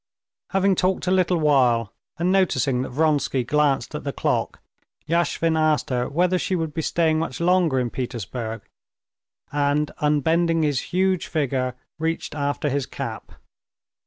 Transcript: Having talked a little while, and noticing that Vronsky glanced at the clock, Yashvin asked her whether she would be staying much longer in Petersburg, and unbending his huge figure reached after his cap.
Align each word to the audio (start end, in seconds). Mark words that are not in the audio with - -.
Having 0.49 0.77
talked 0.77 1.05
a 1.05 1.11
little 1.11 1.37
while, 1.39 1.93
and 2.17 2.31
noticing 2.31 2.81
that 2.81 2.89
Vronsky 2.89 3.43
glanced 3.43 3.93
at 3.93 4.03
the 4.03 4.11
clock, 4.11 4.59
Yashvin 5.07 5.55
asked 5.55 5.91
her 5.91 6.09
whether 6.09 6.39
she 6.39 6.55
would 6.55 6.73
be 6.73 6.81
staying 6.81 7.19
much 7.19 7.39
longer 7.39 7.79
in 7.79 7.91
Petersburg, 7.91 8.63
and 9.51 9.91
unbending 9.99 10.63
his 10.63 10.79
huge 10.89 11.27
figure 11.27 11.75
reached 11.99 12.33
after 12.33 12.67
his 12.67 12.87
cap. 12.87 13.33